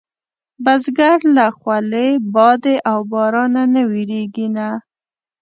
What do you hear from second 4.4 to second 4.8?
نه